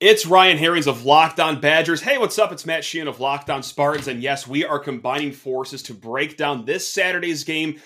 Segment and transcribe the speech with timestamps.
[0.00, 2.00] It's Ryan Herrings of Locked On Badgers.
[2.00, 2.52] Hey, what's up?
[2.52, 4.06] It's Matt Sheehan of Locked On Spartans.
[4.06, 7.80] And yes, we are combining forces to break down this Saturday's game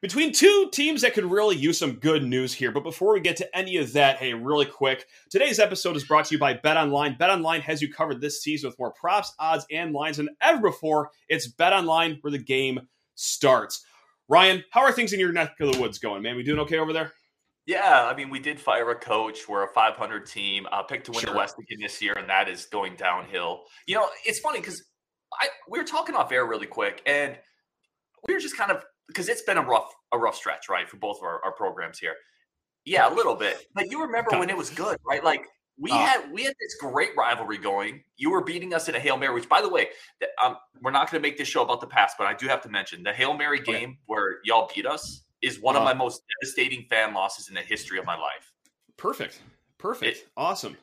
[0.00, 2.70] between two teams that could really use some good news here.
[2.70, 6.26] But before we get to any of that, hey, really quick, today's episode is brought
[6.26, 7.16] to you by Bet Online.
[7.18, 10.70] Bet Online has you covered this season with more props, odds, and lines than ever
[10.70, 11.10] before.
[11.28, 12.86] It's Bet Online where the game
[13.16, 13.84] starts.
[14.28, 16.36] Ryan, how are things in your neck of the woods going, man?
[16.36, 17.12] We doing okay over there?
[17.66, 19.48] Yeah, I mean, we did fire a coach.
[19.48, 21.32] We're a 500 team, uh, picked to win Sure.
[21.32, 23.64] the West again this year, and that is going downhill.
[23.86, 24.82] You know, it's funny because
[25.40, 27.36] I we were talking off air really quick, and
[28.26, 30.96] we were just kind of because it's been a rough a rough stretch, right, for
[30.98, 32.14] both of our, our programs here.
[32.84, 35.24] Yeah, a little bit, but you remember when it was good, right?
[35.24, 35.44] Like
[35.76, 35.96] we Uh.
[35.96, 38.04] had we had this great rivalry going.
[38.16, 39.88] You were beating us in a hail mary, which, by the way,
[40.40, 42.62] um, we're not going to make this show about the past, but I do have
[42.62, 43.72] to mention the hail mary Okay.
[43.72, 45.86] game where y'all beat us is one of Uh.
[45.86, 48.52] my most devastating fan losses in the history of my life.
[48.96, 49.40] Perfect.
[49.78, 50.26] Perfect.
[50.36, 50.76] awesome.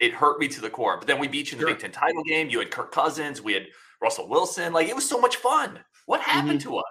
[0.00, 0.98] It hurt me to the core.
[0.98, 1.74] But then we beat you in the Sure.
[1.74, 2.50] Big Ten title game.
[2.50, 3.40] You had Kirk Cousins.
[3.40, 3.66] We had
[4.02, 4.72] Russell Wilson.
[4.72, 5.78] Like it was so much fun.
[6.06, 6.68] What happened Mm-hmm.
[6.70, 6.84] to us?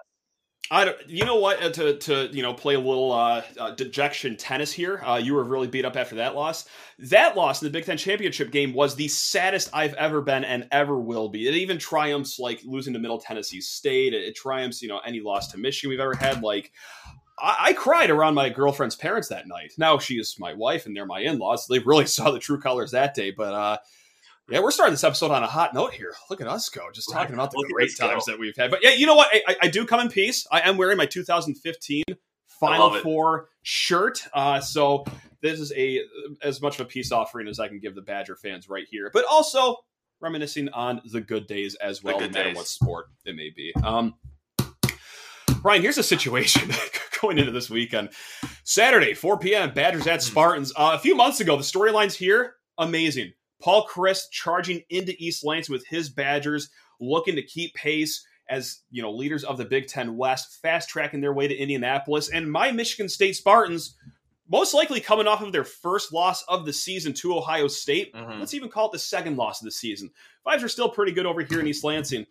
[0.70, 1.62] I don't, you know what?
[1.62, 5.02] Uh, to to you know, play a little uh, uh, dejection tennis here.
[5.04, 6.66] Uh, you were really beat up after that loss.
[6.98, 10.66] That loss in the Big Ten championship game was the saddest I've ever been and
[10.72, 11.46] ever will be.
[11.46, 14.14] It even triumphs like losing to Middle Tennessee State.
[14.14, 16.42] It, it triumphs you know any loss to Michigan we've ever had.
[16.42, 16.72] Like
[17.38, 19.72] I, I cried around my girlfriend's parents that night.
[19.76, 21.66] Now she is my wife and they're my in laws.
[21.66, 23.30] So they really saw the true colors that day.
[23.30, 23.76] But uh,
[24.50, 26.14] yeah, we're starting this episode on a hot note here.
[26.30, 28.70] Look at us go, just talking about the Look great times that we've had.
[28.70, 29.28] But yeah, you know what?
[29.32, 30.46] I, I, do come in peace.
[30.52, 32.04] I am wearing my 2015
[32.60, 32.94] Final.
[33.00, 34.22] Four shirt.
[34.32, 35.04] Uh, so
[35.42, 36.00] this is a
[36.42, 39.10] as much of a peace offering as I can give the Badger fans right here.
[39.12, 39.76] But also
[40.20, 42.56] reminiscing on the good days as well, no matter days.
[42.56, 43.72] what sport it may be.
[43.82, 44.14] Um,
[45.62, 46.70] Ryan, here's a situation
[47.20, 48.10] going into this weekend.
[48.64, 50.30] Saturday, 4 p.m., Badgers at Hmm.
[50.30, 50.72] Spartans.
[50.76, 53.32] Uh, a few months ago, the storylines here, amazing.
[53.60, 59.00] Paul Chryst charging into East Lansing with his Badgers, looking to keep pace as you
[59.02, 62.70] know leaders of the Big Ten West, fast tracking their way to Indianapolis, and my
[62.70, 63.96] Michigan State Spartans,
[64.48, 68.12] most likely coming off of their first loss of the season to Ohio State.
[68.12, 68.40] Mhm.
[68.40, 70.10] Let's even call it the second loss of the season.
[70.46, 72.26] Vibes are still pretty good over here in East Lansing.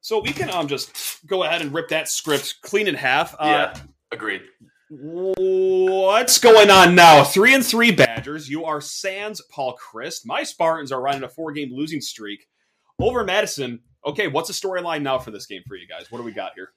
[0.00, 3.34] So we can um just go ahead and rip that script clean in half.
[3.34, 3.80] Uh, yeah,
[4.10, 4.42] agreed.
[4.88, 7.24] What's going on now?
[7.24, 8.48] Three and three Badgers.
[8.48, 10.20] You are Sans Paul Chryst.
[10.24, 12.46] My Spartans are running a four game losing streak
[13.00, 13.80] over Madison.
[14.06, 16.12] Okay, what's the storyline now for this game for you guys?
[16.12, 16.68] What do we got here?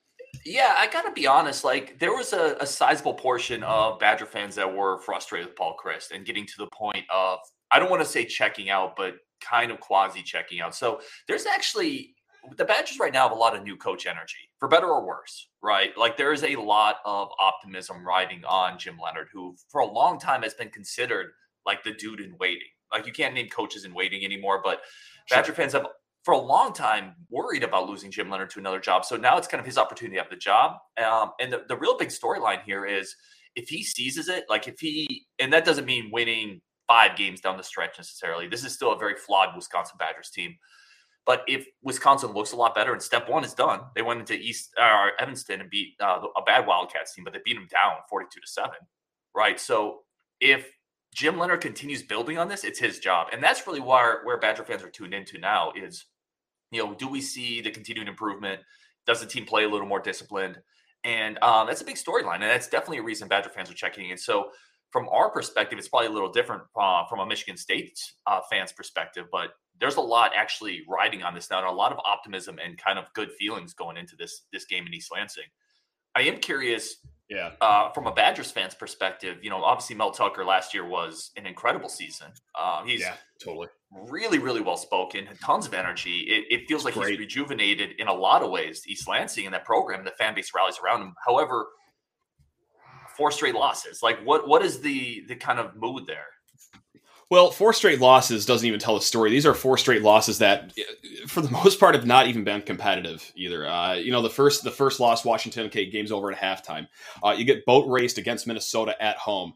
[0.44, 1.64] Yeah, I got to be honest.
[1.64, 5.76] Like, there was a, a sizable portion of Badger fans that were frustrated with Paul
[5.84, 7.38] Chryst and getting to the point of,
[7.70, 10.74] I don't want to say checking out, but kind of quasi checking out.
[10.74, 12.16] So there's actually,
[12.58, 15.50] the Badgers right now have a lot of new coach energy, for better or worse,
[15.62, 15.98] right?
[15.98, 20.20] Like, there is a lot of optimism riding on Jim Leonhard, who for a long
[20.20, 21.28] time has been considered
[21.66, 22.68] like the dude in waiting.
[22.92, 24.82] Like, you can't name coaches in waiting anymore, but
[25.30, 25.88] Badger fans have
[26.24, 29.06] for a long time worried about losing Jim Leonhard to another job.
[29.06, 30.78] So now it's kind of his opportunity to have the job.
[30.98, 33.16] Um, and the, the real big storyline here is
[33.56, 37.56] if he seizes it, like if he, and that doesn't mean winning five games down
[37.56, 38.48] the stretch necessarily.
[38.48, 40.56] This is still a very flawed Wisconsin Badgers team.
[41.26, 44.34] But if Wisconsin looks a lot better and step one is done, they went into
[44.34, 47.98] East or Evanston and beat uh, a bad Wildcats team, but they beat them down
[48.10, 48.72] 42 to 7.
[49.36, 49.60] Right.
[49.60, 50.00] So
[50.40, 50.72] if
[51.14, 53.28] Jim Leonhard continues building on this, it's his job.
[53.32, 56.06] And that's really where, where Badger fans are tuned into now is,
[56.72, 58.62] you know, do we see the continued improvement?
[59.06, 60.60] Does the team play a little more disciplined?
[61.04, 62.36] And um, that's a big storyline.
[62.36, 64.18] And that's definitely a reason Badger fans are checking in.
[64.18, 64.52] So
[64.92, 68.72] from our perspective, it's probably a little different uh, from a Michigan State uh, fans
[68.72, 72.60] perspective, but there's a lot actually riding on this now and a lot of optimism
[72.64, 75.46] and kind of good feelings going into this this game in East Lansing.
[76.16, 76.96] I am curious
[77.30, 77.52] Yeah.
[77.62, 81.46] uh, from a Badgers fans perspective, you know, obviously Mel Tucker last year was an
[81.46, 82.32] incredible season.
[82.56, 83.68] Uh, he's Yeah, totally.
[83.92, 86.22] really, really well spoken, tons of energy.
[86.22, 87.12] It, it feels like Great.
[87.12, 88.84] he's rejuvenated in a lot of ways.
[88.88, 91.14] East Lansing and that program, and the fan base rallies around him.
[91.26, 91.68] However,
[93.20, 94.02] four straight losses.
[94.02, 96.26] Like, what what is the the kind of mood there?
[97.30, 99.30] Well, four straight losses doesn't even tell the story.
[99.30, 100.74] These are four straight losses that,
[101.28, 103.68] for the most part, have not even been competitive either.
[103.68, 106.88] Uh, you know, the first the first loss, Washington, okay, game's over at halftime.
[107.24, 109.54] Uh, you get boat raced against Minnesota at home.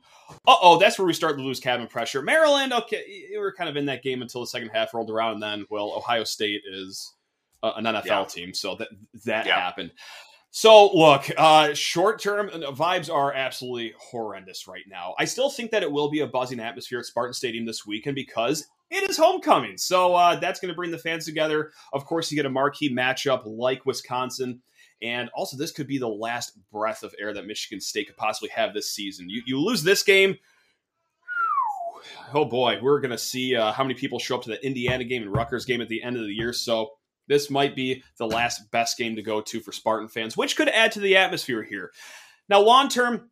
[0.47, 2.21] Uh oh, that's where we start to lose cabin pressure.
[2.21, 5.33] Maryland, okay, we were kind of in that game until the second half rolled around,
[5.33, 7.11] and then well, Ohio State is
[7.63, 8.23] uh, an NFL Yeah.
[8.25, 8.89] team, so that
[9.25, 9.59] that Yeah.
[9.59, 9.91] happened.
[10.55, 15.15] So look, uh, short term vibes are absolutely horrendous right now.
[15.17, 18.13] I still think that it will be a buzzing atmosphere at Spartan Stadium this weekend
[18.13, 19.79] because it is homecoming.
[19.79, 21.71] So uh, that's going to bring the fans together.
[21.91, 24.61] Of course, you get a marquee matchup like Wisconsin.
[25.01, 28.49] And also, this could be the last breath of air that Michigan State could possibly
[28.49, 29.31] have this season.
[29.31, 30.37] You, you lose this game,
[32.31, 35.03] oh boy, we're going to see uh, how many people show up to the Indiana
[35.03, 36.53] game and Rutgers game at the end of the year.
[36.53, 36.91] So
[37.27, 40.69] this might be the last best game to go to for Spartan fans, which could
[40.69, 41.91] add to the atmosphere here.
[42.49, 43.29] Now, long term,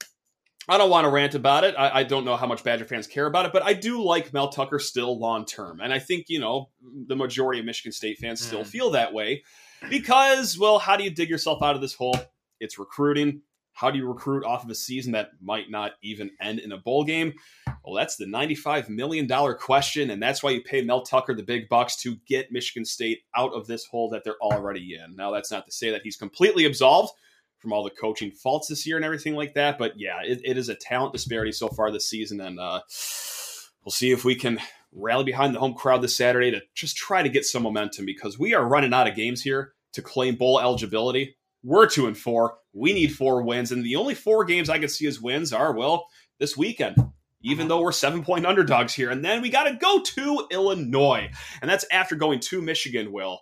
[0.70, 1.76] I don't want to rant about it.
[1.78, 4.32] I, I, don't know how much Badger fans care about it, but I do like
[4.32, 5.82] Mel Tucker still long term.
[5.82, 6.70] And I think, you know,
[7.08, 8.46] the majority of Michigan State fans mm.
[8.46, 9.44] still feel that way
[9.90, 12.16] because, well, how do you dig yourself out of this hole?
[12.60, 13.42] It's recruiting.
[13.74, 16.78] How do you recruit off of a season that might not even end in a
[16.78, 17.34] bowl game?
[17.84, 20.12] Well, that's the $95 million question.
[20.12, 23.54] And that's why you pay Mel Tucker the big bucks to get Michigan State out
[23.54, 25.16] of this hole that they're already in.
[25.16, 27.14] Now, that's not to say that he's completely absolved
[27.62, 29.78] from all the coaching faults this year and everything like that.
[29.78, 32.82] But yeah, it, it is a talent disparity so far this season, and uh,
[33.84, 34.60] we'll see if we can
[34.92, 38.38] rally behind the home crowd this Saturday to just try to get some momentum because
[38.38, 41.38] we are running out of games here to claim bowl eligibility.
[41.64, 42.58] We're two and four.
[42.74, 45.74] We need four wins, and the only four games I can see as wins are
[45.74, 46.08] well
[46.40, 46.96] this weekend.
[47.44, 51.32] Even though we're seven point underdogs here, and then we got to go to Illinois,
[51.62, 53.12] and that's after going to Michigan.
[53.12, 53.42] Will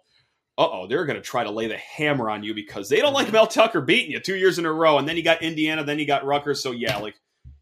[0.60, 3.28] oh, they're going to try to lay the hammer on you because they don't like
[3.28, 3.36] mm-hmm.
[3.36, 4.98] Mel Tucker beating you two years in a row.
[4.98, 6.62] And then you got Indiana, then you got Rutgers.
[6.62, 7.16] So, yeah, like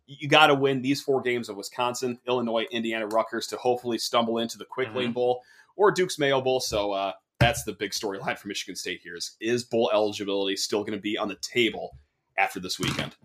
[0.07, 4.39] you got to win these four games of Wisconsin, Illinois, Indiana, Rutgers to hopefully stumble
[4.39, 5.13] into the Quick Lane mm-hmm.
[5.13, 5.44] Bowl
[5.75, 6.60] or Duke's Mayo Bowl.
[6.60, 10.81] So, uh, that's the big storyline for Michigan State here is, is bowl eligibility still
[10.81, 12.00] going to be on the table
[12.36, 13.16] after this weekend?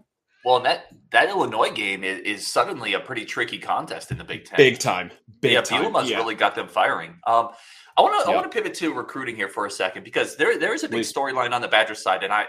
[0.44, 4.44] Well, that that Illinois game is, is, suddenly a pretty tricky contest in the Big
[4.44, 4.56] Ten.
[4.56, 5.10] Big time.
[5.40, 5.84] Big yeah, time.
[5.84, 6.16] Bielema's yeah.
[6.16, 7.10] really got them firing.
[7.26, 7.50] Um,
[7.96, 10.58] I want to I want to pivot to recruiting here for a second because there
[10.58, 12.46] there is a big storyline on the Badger side, and I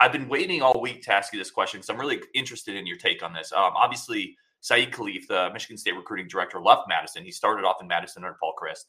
[0.00, 2.86] I've been waiting all week to ask you this question because I'm really interested in
[2.86, 3.52] your take on this.
[3.52, 7.24] Um, obviously, Saeed Khalif, the Michigan State recruiting director, left Madison.
[7.24, 8.84] He started off in Madison under Paul Chryst.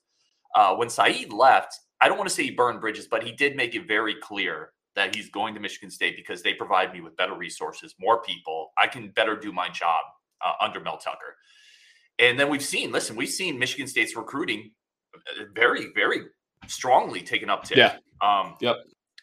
[0.53, 3.55] Uh, when Saeed left, I don't want to say he burned bridges, but he did
[3.55, 7.15] make it very clear that he's going to Michigan State because they provide me with
[7.17, 8.71] better resources, more people.
[8.77, 10.03] I can better do my job
[10.43, 11.35] uh, under Mel Tucker.
[12.19, 14.71] And then we've seen, listen, we've seen Michigan State's recruiting
[15.53, 16.21] very, very
[16.67, 17.77] strongly taken up to.
[17.77, 17.97] Yeah.
[18.21, 18.77] Um, yep.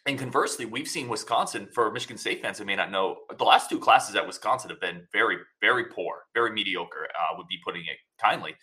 [0.05, 3.69] And conversely, we've seen Wisconsin for Michigan State fans who may not know the last
[3.69, 7.83] two classes at Wisconsin have been very, very poor, very mediocre, uh, would be putting
[7.83, 8.53] it kindly.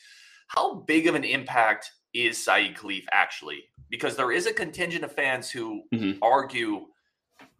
[0.49, 3.65] How big of an impact is Saeed Khalif actually?
[3.89, 6.19] Because there is a contingent of fans who mm-hmm.
[6.23, 6.87] argue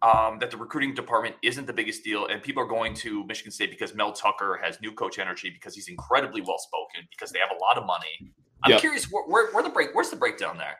[0.01, 3.51] um, that the recruiting department isn't the biggest deal, and people are going to Michigan
[3.51, 7.39] State because Mel Tucker has new coach energy, because he's incredibly well spoken, because they
[7.39, 8.33] have a lot of money,
[8.63, 8.81] I'm yep.
[8.81, 10.77] curious where, where, where the break where's the breakdown there?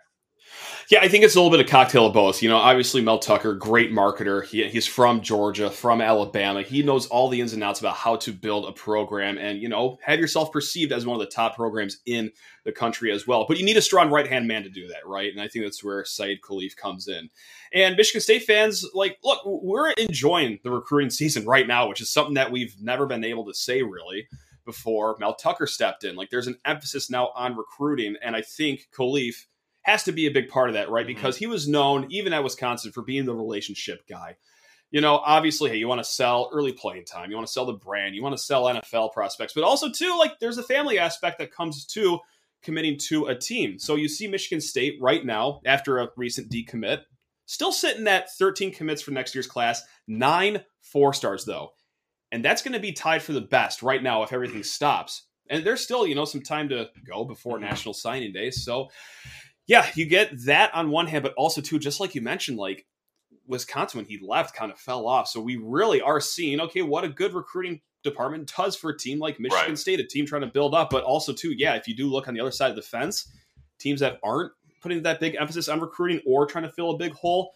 [0.90, 2.42] Yeah, I think it's a little bit of cocktail of both.
[2.42, 4.44] You know, obviously Mel Tucker, great marketer.
[4.44, 6.64] He, he's from Georgia, from Alabama.
[6.64, 9.70] He knows all the ins and outs about how to build a program and, you
[9.70, 12.32] know, have yourself perceived as one of the top programs in
[12.66, 13.46] the country as well.
[13.48, 15.32] But you need a strong right hand man to do that, right?
[15.32, 17.30] And I think that's where Saeed Khalif comes in.
[17.74, 22.10] And Michigan State fans, like, look, we're enjoying the recruiting season right now, which is
[22.10, 24.28] something that we've never been able to say really
[24.66, 26.16] before Mel Tucker stepped in.
[26.16, 29.46] Like there's an emphasis now on recruiting, and I think Khalif
[29.84, 31.06] has to be a big part of that, right?
[31.06, 31.16] Mm-hmm.
[31.16, 34.38] Because he was known even at Wisconsin for being the relationship guy.
[34.92, 37.66] You know, obviously, hey, you want to sell early playing time, you want to sell
[37.66, 41.00] the brand, you want to sell NFL prospects, but also too, like there's a family
[41.00, 42.20] aspect that comes to
[42.62, 43.80] committing to a team.
[43.80, 47.04] So you see Michigan State right now after a recent decommit,
[47.46, 51.72] still sitting at 13 commits for next year's class, nine four stars though
[52.32, 55.28] and that's going to be tied for the best right now if everything stops.
[55.50, 57.66] And there's still, you know, some time to go before mm-hmm.
[57.66, 58.52] National Signing Day.
[58.52, 58.88] So,
[59.68, 62.86] yeah, you get that on one hand, but also too, just like you mentioned, like
[63.48, 65.28] Wisconsin when he left kind of fell off.
[65.28, 69.20] So we really are seeing, okay, what a good recruiting department does for a team
[69.20, 69.78] like Michigan right.
[69.78, 72.28] State, a team trying to build up, but also too, yeah, if you do look
[72.28, 73.32] on the other side of the fence,
[73.80, 74.52] teams that aren't
[74.82, 77.54] putting that big emphasis on recruiting or trying to fill a big hole,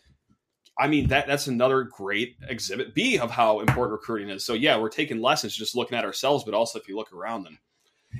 [0.78, 4.46] I mean that that's another great exhibit B of how important recruiting is.
[4.46, 7.44] So yeah, we're taking lessons just looking at ourselves, but also if you look around
[7.44, 7.58] them,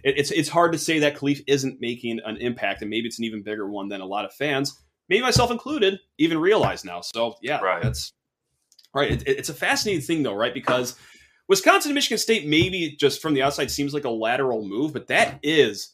[0.04, 3.20] it, it's it's hard to say that Khalif isn't making an impact, and maybe it's
[3.20, 7.02] an even bigger one than a lot of fans, maybe myself included, even realize now.
[7.02, 7.82] So yeah, right.
[7.82, 8.14] that's
[8.94, 9.12] right.
[9.12, 10.54] It, it's a fascinating thing though, right?
[10.54, 10.98] Because
[11.48, 15.08] Wisconsin and Michigan State maybe just from the outside seems like a lateral move, but
[15.08, 15.94] that is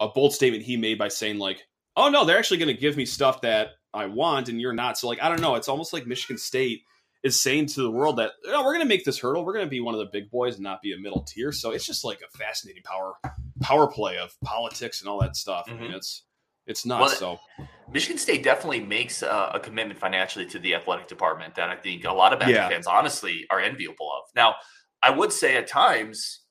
[0.00, 2.96] a bold statement he made by saying like, "Oh no, they're actually going to give
[2.96, 4.98] me stuff that I want and you're not.
[4.98, 5.54] So like I don't know.
[5.54, 6.82] It's almost like Michigan State
[7.22, 9.44] is saying to the world that we're going to make this hurdle.
[9.44, 11.52] We're going to be one of the big boys and not be a middle tier.
[11.52, 13.14] So it's just like a fascinating power
[13.60, 15.66] power play of politics and all that stuff.
[15.66, 15.76] Mm-hmm.
[15.76, 15.96] I mean, mm-hmm.
[15.96, 16.24] it's
[16.66, 17.20] it's nuts.
[17.20, 21.70] Well, so Michigan State definitely makes a, a, commitment financially to the athletic department that
[21.70, 22.68] I think a lot of Badger yeah.
[22.68, 24.28] fans honestly are enviable of.
[24.36, 24.56] Now,
[25.02, 26.42] I would say at times,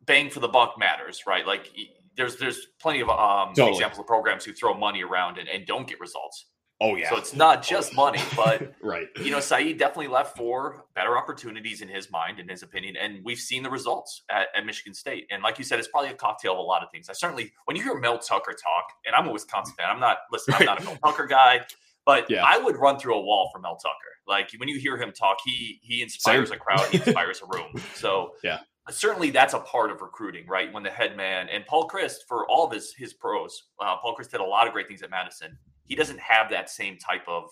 [0.00, 1.46] bang for the buck matters, right?
[1.46, 1.68] Like
[2.16, 3.72] there's there's plenty of um, totally.
[3.72, 6.46] examples of programs who throw money around and, and don't get results
[6.80, 7.10] Oh yeah.
[7.10, 9.06] So it's not just money, but right.
[9.22, 13.24] You know, Saeed definitely left for better opportunities in his mind, in his opinion, and
[13.24, 15.26] we've seen the results at, at, Michigan State.
[15.30, 17.08] And like you said, it's probably a cocktail of a lot of things.
[17.08, 20.18] I certainly, when you hear Mel Tucker talk, and I'm a Wisconsin fan, I'm not
[20.32, 21.64] listen, I'm not a Mel Tucker guy,
[22.04, 22.44] but yeah.
[22.44, 23.94] I would run through a wall for Mel Tucker.
[24.26, 26.58] Like when you hear him talk, he he inspires Same.
[26.58, 27.80] a crowd, he inspires a room.
[27.94, 28.58] So yeah,
[28.90, 30.72] certainly that's a part of recruiting, right?
[30.72, 34.16] When the head man and Paul Chryst, for all of his his pros, uh, Paul
[34.16, 37.26] Chryst did a lot of great things at Madison he doesn't have that same type
[37.26, 37.50] of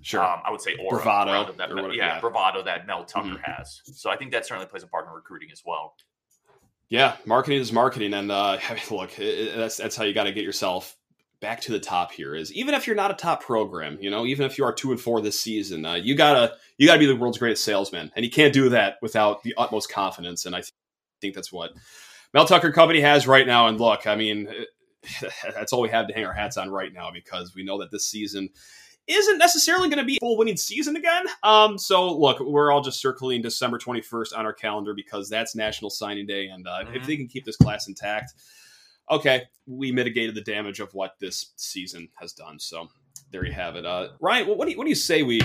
[0.00, 3.28] sure um, I would say aura, bravado that, whatever, yeah, yeah, bravado that Mel Tucker
[3.28, 3.42] mm-hmm.
[3.42, 3.82] has.
[3.94, 5.94] So I think that certainly plays a part in recruiting as well.
[6.88, 8.58] Yeah, marketing is marketing, and uh,
[8.90, 10.96] look, it, that's that's how you got to get yourself
[11.40, 12.12] back to the top.
[12.12, 14.72] Here is even if you're not a top program, you know, even if you are
[14.72, 18.10] two and four this season, uh, you gotta you gotta be the world's greatest salesman,
[18.14, 20.46] and you can't do that without the utmost confidence.
[20.46, 20.72] And I th-
[21.20, 21.72] think that's what
[22.34, 23.68] Mel Tucker Company has right now.
[23.68, 24.48] And look, I mean,
[25.54, 27.90] that's all we have to hang our hats on right now because we know that
[27.90, 28.48] this season
[29.08, 31.24] isn't necessarily going to be a full winning season again.
[31.42, 35.90] Um, so look, we're all just circling December 21st on our calendar because that's National
[35.90, 36.94] Signing Day, and uh, mm-hmm.
[36.94, 38.32] if they can keep this class intact,
[39.10, 42.58] okay, we mitigated the damage of what this season has done.
[42.58, 42.88] So
[43.30, 43.84] there you have it.
[43.84, 45.40] Uh, Ryan, what do you, what do you say we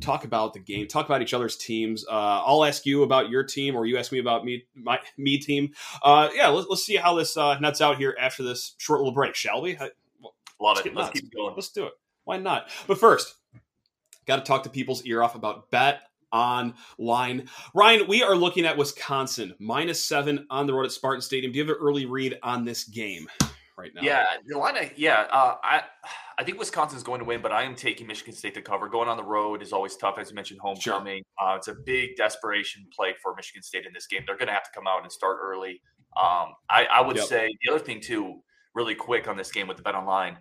[0.00, 2.06] talk about the game, talk about each other's teams.
[2.06, 5.38] Uh, I'll ask you about your team, or you ask me about me, my me
[5.38, 5.72] team.
[6.02, 9.14] Uh, yeah, let's, let's see how this uh, nuts out here after this short little
[9.14, 9.76] break, shall we?
[10.60, 10.94] Love let's it.
[10.94, 11.54] Let's keep going.
[11.54, 11.92] Let's do it.
[12.24, 12.68] Why not?
[12.86, 13.34] But first,
[14.26, 17.48] got to talk to people's ear off about bet online.
[17.74, 21.52] Ryan, we are looking at Wisconsin minus seven on the road at Spartan Stadium.
[21.52, 23.26] Do you have an early read on this game?
[23.76, 24.02] Right now.
[24.02, 25.82] Yeah, the yeah, uh, I
[26.38, 28.88] I think Wisconsin's going to win, but I am taking Michigan State to cover.
[28.88, 30.60] Going on the road is always tough, as you mentioned.
[30.60, 31.22] Homecoming.
[31.38, 31.48] Sure.
[31.48, 34.22] Uh, it's a big desperation play for Michigan State in this game.
[34.26, 35.82] They're going to have to come out and start early.
[36.20, 37.26] Um, I, I would yep.
[37.26, 38.40] say the other thing too,
[38.74, 40.38] really quick on this game with the bet online.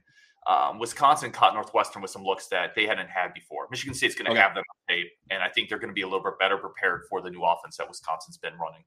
[0.47, 3.67] Um, Wisconsin caught Northwestern with some looks that they hadn't had before.
[3.69, 4.41] Michigan State's going to okay.
[4.41, 6.57] have them on tape, and I think they're going to be a little bit better
[6.57, 8.83] prepared for the new offense that Wisconsin's been running.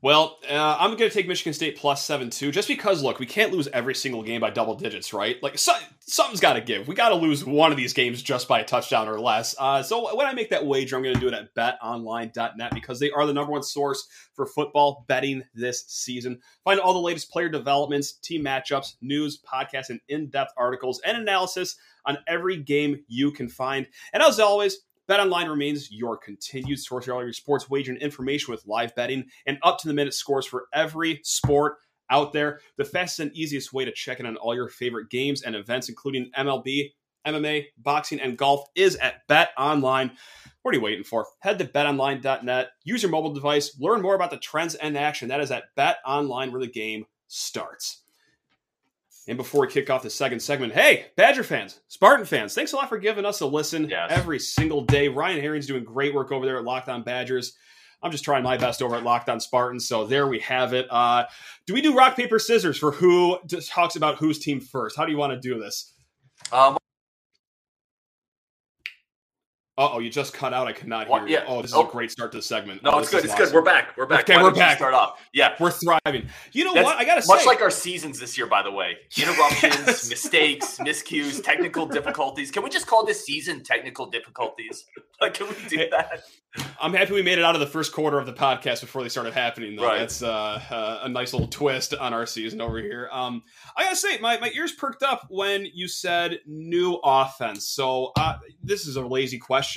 [0.00, 3.02] Well, uh, I'm going to take Michigan State plus seven two, just because.
[3.02, 5.42] Look, we can't lose every single game by double digits, right?
[5.42, 6.86] Like so, something's got to give.
[6.86, 9.56] We got to lose one of these games just by a touchdown or less.
[9.58, 13.00] Uh, so when I make that wager, I'm going to do it at BetOnline.net because
[13.00, 16.40] they are the number one source for football betting this season.
[16.62, 21.76] Find all the latest player developments, team matchups, news, podcasts, and in-depth articles and analysis
[22.06, 23.86] on every game you can find.
[24.12, 24.78] And as always
[25.08, 29.58] BetOnline remains your continued source for all your sports wagering information with live betting and
[29.62, 31.76] up to the minute scores for every sport
[32.10, 32.60] out there.
[32.76, 35.88] The fastest and easiest way to check in on all your favorite games and events,
[35.88, 36.92] including MLB,
[37.26, 40.10] MMA, boxing, and golf, is at BetOnline.
[40.62, 41.26] What are you waiting for?
[41.40, 45.28] Head to betonline.net, use your mobile device, learn more about the trends and action.
[45.28, 48.02] That is at BetOnline, where the game starts.
[49.28, 52.76] And before we kick off the second segment, hey, Badger fans, Spartan fans, thanks a
[52.76, 54.10] lot for giving us a listen yes.
[54.10, 55.08] every single day.
[55.08, 57.52] Ryan Herring's doing great work over there at Locked On Badgers.
[58.02, 59.86] I'm just trying my best over at Locked On Spartans.
[59.86, 60.86] So there we have it.
[60.90, 61.26] Uh,
[61.66, 64.96] do we do rock, paper, scissors for who talks about whose team first?
[64.96, 65.92] How do you want to do this?
[66.50, 66.77] Um,
[69.78, 70.66] oh, you just cut out.
[70.66, 71.28] I cannot hear what?
[71.28, 71.36] you.
[71.36, 71.44] Yeah.
[71.46, 71.86] Oh, this is oh.
[71.86, 72.82] a great start to the segment.
[72.82, 73.24] No, oh, it's good.
[73.24, 73.46] It's awesome.
[73.46, 73.54] good.
[73.54, 73.96] We're back.
[73.96, 74.20] We're back.
[74.20, 74.78] Okay, Why we're back.
[74.78, 75.20] Start off.
[75.32, 76.28] Yeah, we're thriving.
[76.52, 76.96] You know That's what?
[76.96, 78.96] I gotta much say, much like our seasons this year, by the way.
[79.16, 82.50] Interruptions, mistakes, miscues, technical difficulties.
[82.50, 84.84] Can we just call this season technical difficulties?
[85.20, 86.20] Like, can we do that?
[86.80, 89.08] I'm happy we made it out of the first quarter of the podcast before they
[89.08, 89.74] started happening.
[89.74, 89.98] Though right.
[89.98, 93.08] that's uh, uh, a nice little twist on our season over here.
[93.10, 93.42] Um,
[93.76, 97.66] I gotta say, my, my ears perked up when you said new offense.
[97.66, 99.67] So uh, this is a lazy question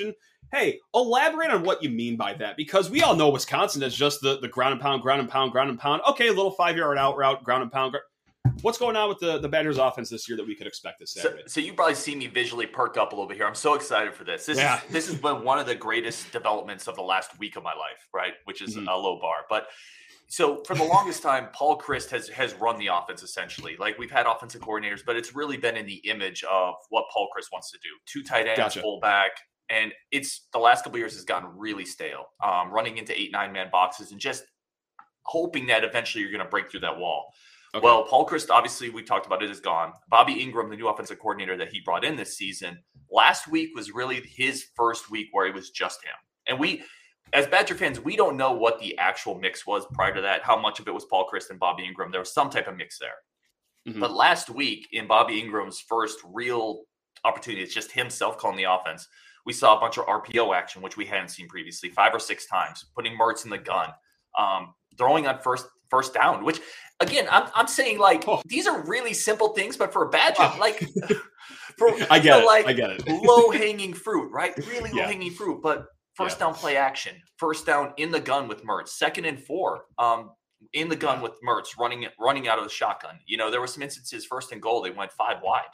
[0.52, 4.22] hey, elaborate on what you mean by that because we all know Wisconsin is just
[4.22, 6.02] the, the ground and pound, ground and pound, ground and pound.
[6.10, 7.96] Okay, a little five yard out route, ground and pound.
[8.62, 11.14] What's going on with the, the Badgers offense this year that we could expect this
[11.14, 11.44] Saturday?
[11.44, 13.48] So, so you probably see me visually perk up a little bit here.
[13.48, 14.46] I'm so excited for this.
[14.46, 14.78] This yeah.
[14.78, 17.74] is this has been one of the greatest developments of the last week of my
[17.74, 18.34] life, right?
[18.46, 18.88] Which is mm-hmm.
[18.88, 19.46] a low bar.
[19.50, 19.68] But
[20.28, 23.78] so for the longest time, Paul Chryst has has run the offense essentially.
[23.78, 27.28] Like we've had offensive coordinators, but it's really been in the image of what Paul
[27.36, 28.82] Chryst wants to do: two tight ends, gotcha.
[28.82, 29.32] fullback,
[29.72, 32.26] and it's the last couple years has gotten really stale.
[32.44, 34.44] Um, running into eight nine man boxes and just
[35.24, 37.32] hoping that eventually you're going to break through that wall.
[37.74, 37.84] Okay.
[37.84, 39.94] Well, Paul Chryst, obviously, we talked about it, is gone.
[40.10, 42.78] Bobby Engram, the new offensive coordinator that he brought in this season,
[43.10, 46.12] last week was really his first week where it was just him.
[46.48, 46.84] And we,
[47.32, 50.60] as Badger fans, we don't know what the actual mix was prior to that, how
[50.60, 52.12] much of it was Paul Chryst and Bobby Engram.
[52.12, 53.10] There was some type of mix there.
[53.88, 54.02] Mm-hmm.
[54.02, 56.82] But last week, in Bobby Engram's first real
[57.24, 59.08] opportunity, it's just himself calling the offense
[59.46, 62.46] we saw a bunch of RPO action, which we hadn't seen previously, five or six
[62.48, 63.90] times, putting Mertz in the gun,
[64.38, 66.60] um, throwing on first first down, which
[67.00, 68.42] again, I'm, I'm saying like oh.
[68.46, 70.58] these are really simple things, but for a Badger, oh.
[70.60, 70.80] like
[71.78, 72.46] for I get it.
[72.46, 73.08] like I get it.
[73.24, 74.56] low hanging fruit, right?
[74.68, 75.04] Really yeah.
[75.04, 76.46] low hanging fruit, but first yeah.
[76.46, 80.32] down play action, first down in the gun with Mertz, second and four, um,
[80.74, 81.24] in the gun yeah.
[81.24, 83.20] with Mertz running running out of the shotgun.
[83.26, 85.66] You know, there were some instances first and goal they went five wide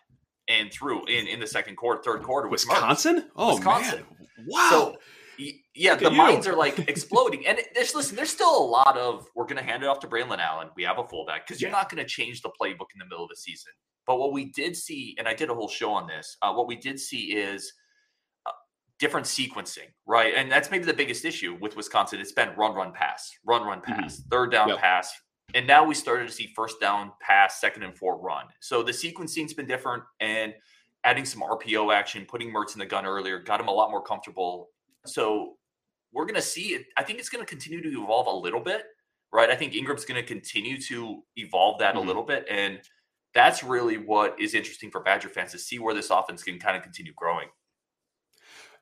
[0.48, 3.18] and through in in the second quarter, third quarter with Wisconsin.
[3.18, 3.30] Mertz.
[3.36, 4.06] Oh Wisconsin.
[4.20, 4.48] man!
[4.48, 4.70] Wow.
[4.70, 4.98] So
[5.75, 7.46] yeah, Look the minds are like exploding.
[7.46, 10.08] And there's listen, there's still a lot of we're going to hand it off to
[10.08, 10.70] Braelon Allen.
[10.75, 13.24] We have a fullback because you're not going to change the playbook in the middle
[13.24, 13.72] of the season.
[14.08, 16.68] But what we did see, and I did a whole show on this, uh, what
[16.68, 17.74] we did see is
[18.46, 18.51] uh,
[19.00, 20.34] different sequencing, right?
[20.36, 22.20] And that's maybe the biggest issue with Wisconsin.
[22.22, 24.01] It's been run, run, pass, run, run, mm-hmm.
[24.01, 24.30] pass, mm-hmm.
[24.30, 24.80] third down, yep.
[24.80, 25.13] pass.
[25.54, 28.46] And now we started to see first down, pass, second and four, run.
[28.60, 30.04] So the sequencing's been different.
[30.20, 30.54] And
[31.04, 34.01] adding some RPO action, putting Mertz in the gun earlier, got him a lot more
[34.01, 34.70] comfortable.
[35.06, 35.54] So
[36.12, 36.86] we're going to see it.
[36.98, 38.84] I think it's going to continue to evolve a little bit,
[39.32, 39.50] right?
[39.50, 42.04] I think Engram's going to continue to evolve that mm-hmm.
[42.04, 42.46] a little bit.
[42.50, 42.80] And
[43.34, 46.75] that's really what is interesting for Badger fans to see where this offense can kind
[46.75, 47.48] of continue growing.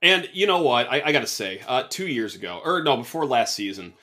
[0.01, 0.88] And you know what?
[0.89, 3.93] I, I got to say, uh, two years ago, or no, before last season,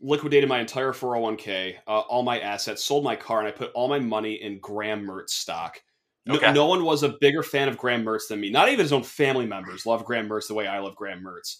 [0.00, 3.88] liquidated my entire 401k, uh, all my assets, sold my car, and I put all
[3.88, 5.80] my money in Graham Mertz stock.
[6.26, 6.52] No, okay.
[6.52, 8.50] no, one was a bigger fan of Graham Mertz than me.
[8.50, 11.56] Not even his own family members love Graham Mertz the way I love Graham Mertz.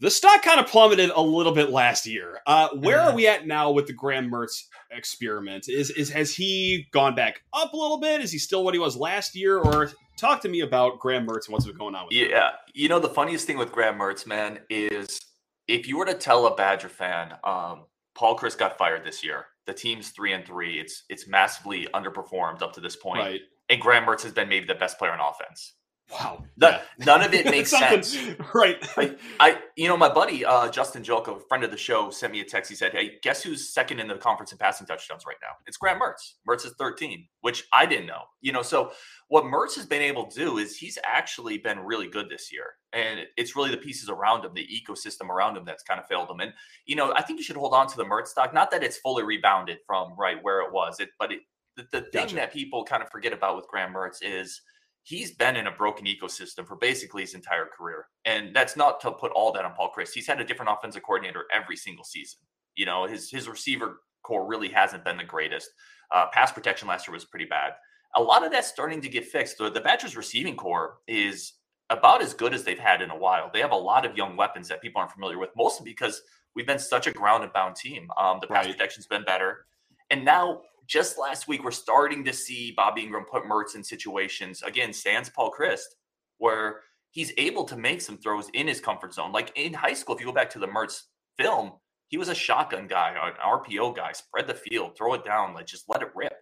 [0.00, 2.40] The stock kind of plummeted a little bit last year.
[2.46, 3.16] Uh, where are mm-hmm.
[3.16, 5.68] we at now with the Graham Mertz experiment?
[5.68, 8.20] Is is has he gone back up a little bit?
[8.20, 9.58] Is he still what he was last year?
[9.58, 12.30] Or talk to me about Graham Mertz and what's been going on with yeah, him.
[12.32, 15.20] Yeah, you know the funniest thing with Graham Mertz, man, is
[15.68, 19.46] if you were to tell a Badger fan, um, Paul Chryst got fired this year.
[19.66, 20.78] The team's three and three.
[20.78, 23.20] It's it's massively underperformed up to this point.
[23.20, 25.74] Right and Graham Mertz has been maybe the best player on offense.
[26.12, 26.44] Wow.
[26.58, 26.80] The, yeah.
[27.06, 28.16] None of it makes sense.
[28.54, 28.76] Right.
[28.96, 32.40] I, I, you know, my buddy uh, Justin Jolko, friend of the show, sent me
[32.40, 32.70] a text.
[32.70, 35.56] He said, Hey, guess who's second in the conference in passing touchdowns right now?
[35.66, 36.34] It's Graham Mertz.
[36.48, 38.22] Mertz is 13, which I didn't know.
[38.42, 38.92] You know, so
[39.28, 42.74] what Mertz has been able to do is he's actually been really good this year.
[42.92, 46.30] And it's really the pieces around him, the ecosystem around him that's kind of failed
[46.30, 46.40] him.
[46.40, 46.52] And,
[46.86, 48.54] you know, I think you should hold on to the Mertz stock.
[48.54, 51.40] Not that it's fully rebounded from right where it was, it, but it,
[51.76, 52.36] the, the thing gotcha.
[52.36, 54.60] that people kind of forget about with Graham Mertz is
[55.04, 58.06] he's been in a broken ecosystem for basically his entire career.
[58.24, 60.14] And that's not to put all that on Paul Chryst.
[60.14, 62.40] He's had a different offensive coordinator every single season.
[62.74, 65.70] You know, his his receiver core really hasn't been the greatest.
[66.10, 67.72] Uh, pass protection last year was pretty bad.
[68.16, 69.58] A lot of that's starting to get fixed.
[69.58, 71.54] The, the Badgers receiving core is
[71.90, 73.50] about as good as they've had in a while.
[73.52, 76.22] They have a lot of young weapons that people aren't familiar with, mostly because
[76.54, 78.08] we've been such a ground and bound team.
[78.18, 78.74] Um, the pass right.
[78.74, 79.66] protection's been better.
[80.10, 84.62] And now just last week, we're starting to see Bobby Engram put Mertz in situations,
[84.62, 85.96] again, sans Paul Chryst,
[86.38, 89.32] where he's able to make some throws in his comfort zone.
[89.32, 91.02] Like in high school, if you go back to the Mertz
[91.38, 91.72] film,
[92.08, 95.66] he was a shotgun guy, an RPO guy, spread the field, throw it down, like
[95.66, 96.34] just let it rip.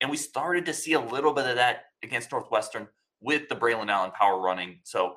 [0.00, 2.88] And we started to see a little bit of that against Northwestern
[3.20, 4.78] with the Braelon Allen power running.
[4.84, 5.16] So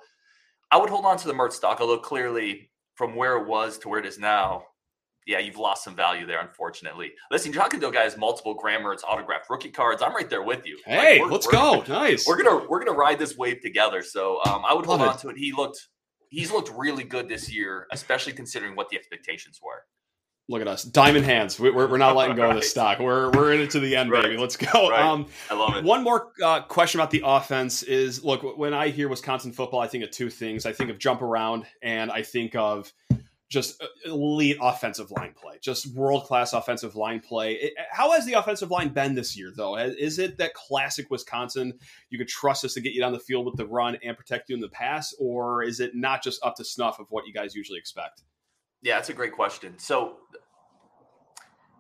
[0.72, 3.90] I would hold on to the Mertz stock, although clearly from where it was to
[3.90, 4.64] where it is now,
[5.28, 7.12] yeah, you've lost some value there, unfortunately.
[7.30, 10.02] Listen, John Candil guy has multiple Graham Mertz autographed rookie cards.
[10.02, 10.80] I'm right there with you.
[10.86, 11.84] Hey, like, let's go.
[11.88, 12.28] nice.
[12.28, 14.02] We're gonna we're gonna ride this wave together.
[14.02, 15.22] So um, I would hold Love on it.
[15.22, 15.38] to it.
[15.38, 15.88] He looked
[16.30, 19.84] he's looked really good this year, especially considering what the expectations were.
[20.50, 21.60] Look at us, diamond hands.
[21.60, 22.56] We're, we're not letting go right.
[22.56, 23.00] of the stock.
[23.00, 24.24] We're we're in it to the end, right.
[24.24, 24.38] baby.
[24.38, 24.90] Let's go.
[24.90, 25.02] Right.
[25.02, 25.84] Um, I love it.
[25.84, 29.88] One more uh, question about the offense is: Look, when I hear Wisconsin football, I
[29.88, 30.66] think of two things.
[30.66, 32.92] I think of jump around, and I think of
[33.52, 37.72] just uh, elite offensive line play, just world class offensive line play.
[37.92, 39.78] how has the offensive line been this year, though?
[39.78, 41.74] Is it that classic Wisconsin?
[42.10, 44.50] You could trust us to get you down the field with the run and protect
[44.50, 47.34] you in the pass, or is it not just up to snuff of what you
[47.34, 48.24] guys usually expect?
[48.82, 49.78] Yeah, that's a great question.
[49.78, 50.18] So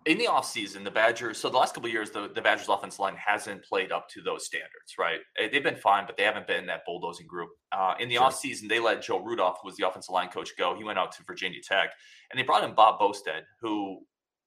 [0.05, 3.15] in the offseason, the Badgers, so the last couple years, the, the Badgers offense line
[3.15, 5.19] hasn't played up to those standards, right?
[5.37, 7.49] Eh, they've been fine, but they haven't been that bulldozing group.
[7.71, 8.23] Uh, in the sure.
[8.23, 10.75] offseason, they let Joe Rudolph, who was the offensive line coach, go.
[10.75, 11.91] He went out to Virginia Tech,
[12.31, 13.99] and they brought in Bob Bostad, who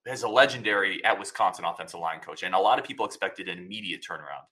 [0.06, 2.42] is a legendary at Wisconsin offensive line coach.
[2.42, 4.44] And a lot of people expected an immediate turnaround.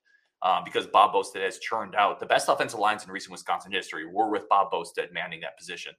[0.44, 4.04] Uh, because Bob Bostad has churned out the best offensive lines in recent Wisconsin history
[4.04, 5.92] were with Bob Bostad manning that position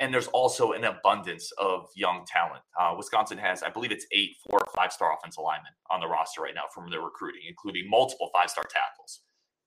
[0.00, 2.62] and there's also an abundance of young talent.
[2.78, 6.06] Uh, Wisconsin has, I believe, it's eight four or five star offensive linemen on the
[6.06, 9.20] roster right now from their recruiting, including multiple five star tackles.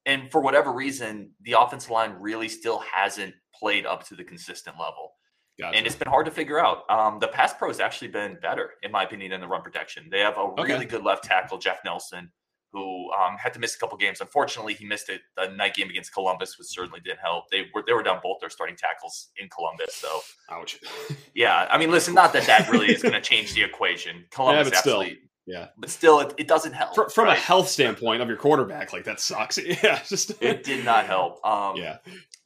[0.06, 4.78] And for whatever reason, the offensive line really still hasn't played up to the consistent
[4.80, 5.12] level.
[5.60, 5.76] Gotcha.
[5.76, 6.90] And it's been hard to figure out.
[6.90, 10.08] Um, the pass pro has actually been better, in my opinion, in the run protection.
[10.12, 10.64] They have a okay.
[10.64, 12.32] really good left tackle, Jeff Nelson,
[12.74, 14.22] who um, had to miss a couple games.
[14.22, 15.22] Unfortunately, he missed it.
[15.36, 17.46] The night game against Columbus, which certainly didn't help.
[17.52, 19.96] They were they were down both their starting tackles in Columbus.
[19.96, 20.80] So, ouch.
[21.36, 24.26] yeah, I mean, listen, not that that really is going to change the equation.
[24.32, 25.06] Columbus yeah, absolutely.
[25.08, 25.24] Still.
[25.50, 26.94] Yeah, but still, it, it doesn't help.
[26.94, 27.38] from, from right?
[27.38, 29.58] a health standpoint of your quarterback, like that sucks.
[29.58, 31.44] Yeah, just it did not help.
[31.46, 32.00] Um, yeah,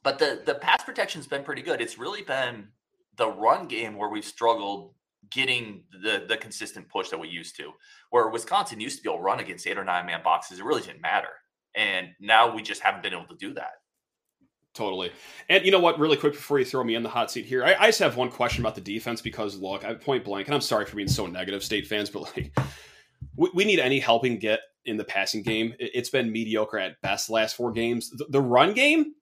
[0.04, 1.80] but the the pass protection's been pretty good.
[1.80, 2.68] It's really been
[3.16, 4.94] the run game where we've struggled
[5.30, 7.72] getting the the consistent push that we used to.
[8.10, 10.64] Where Wisconsin used to be able to run against eight or nine man boxes, it
[10.64, 11.28] really didn't matter.
[11.74, 13.72] And now we just haven't been able to do that.
[14.74, 15.12] Totally.
[15.50, 15.98] And you know what?
[15.98, 18.16] Really quick before you throw me in the hot seat here, I, I just have
[18.16, 21.08] one question about the defense because look, I point blank, and I'm sorry for being
[21.08, 22.56] so negative, state fans, but like
[23.36, 25.74] we, we need any helping get in the passing game.
[25.78, 28.12] It, has been mediocre at best last four games.
[28.30, 29.14] The run game,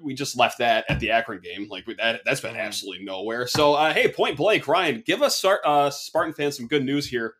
[0.00, 1.68] we just left that at the Akron game.
[1.68, 2.60] Like that, that's been mm-hmm.
[2.60, 3.46] absolutely nowhere.
[3.46, 7.34] So, uh, hey, point blank, Ryan, give us uh, Spartan fans some good news here.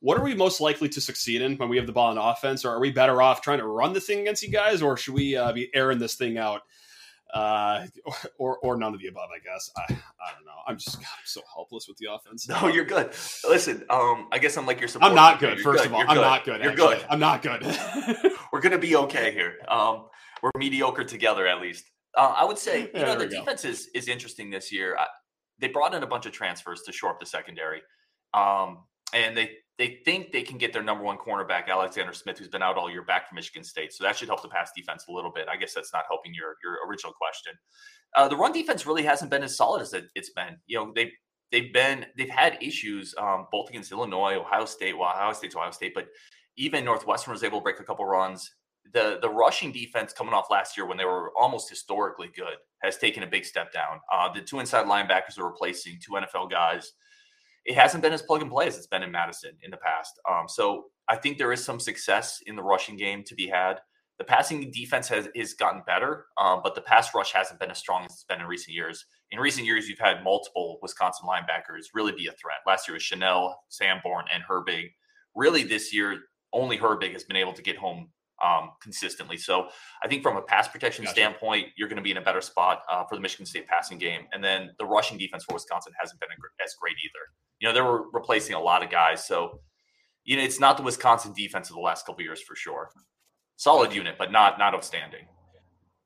[0.00, 2.64] What are we most likely to succeed in when we have the ball on offense?
[2.64, 5.14] Or are we better off trying to run the thing against you guys, or should
[5.14, 6.62] we uh, be airing this thing out?
[7.32, 7.86] Uh,
[8.38, 9.70] or or none of the above, I guess.
[9.76, 10.52] I, I don't know.
[10.66, 12.48] I'm just God, I'm so helpless with the offense.
[12.48, 13.12] No, you're good.
[13.48, 15.10] Listen, um, I guess I'm like your support.
[15.10, 15.60] I'm not good.
[15.60, 15.86] First good.
[15.88, 16.22] of all, you're I'm good.
[16.22, 16.62] not good.
[16.62, 16.94] You're actually.
[16.96, 17.06] good.
[17.10, 18.32] I'm not good.
[18.52, 19.56] We're gonna be okay here.
[19.68, 20.06] Um,
[20.42, 21.90] we're mediocre together at least.
[22.16, 24.96] Uh, I would say you know the defense is is interesting this year.
[24.98, 25.06] I,
[25.58, 27.82] they brought in a bunch of transfers to shore up the secondary,
[28.34, 32.48] um, and they they think they can get their number one cornerback Alexander Smith, who's
[32.48, 33.92] been out all year, back from Michigan State.
[33.92, 35.48] So that should help the pass defense a little bit.
[35.50, 37.52] I guess that's not helping your your original question.
[38.16, 40.56] Uh, the run defense really hasn't been as solid as it, has been.
[40.66, 41.12] You know they
[41.52, 44.96] they've been they've had issues um, both against Illinois, Ohio State.
[44.96, 46.08] Well, Ohio State's Ohio State, but
[46.56, 48.50] even Northwestern was able to break a couple runs
[48.92, 52.96] the the rushing defense coming off last year when they were almost historically good has
[52.96, 54.00] taken a big step down.
[54.12, 56.92] Uh, the two inside linebackers are replacing two NFL guys.
[57.64, 60.18] It hasn't been as plug and play as it's been in Madison in the past.
[60.28, 63.80] Um, so I think there is some success in the rushing game to be had.
[64.18, 67.78] The passing defense has, has gotten better, um, but the pass rush hasn't been as
[67.78, 69.04] strong as it's been in recent years.
[69.30, 72.58] In recent years, you've had multiple Wisconsin linebackers really be a threat.
[72.66, 74.90] Last year was Chenal, Sanborn, and Herbig.
[75.34, 76.18] Really, this year,
[76.52, 78.10] only Herbig has been able to get home
[78.44, 79.36] um, consistently.
[79.36, 79.68] So
[80.02, 81.14] I think from a pass protection gotcha.
[81.14, 83.98] standpoint, you're going to be in a better spot uh, for the Michigan State passing
[83.98, 84.22] game.
[84.32, 86.28] And then the rushing defense for Wisconsin hasn't been
[86.64, 87.26] as great either.
[87.58, 89.26] You know, they were replacing a lot of guys.
[89.26, 89.60] So,
[90.24, 92.90] you know, it's not the Wisconsin defense of the last couple years for sure.
[93.56, 95.26] Solid unit, but not not outstanding.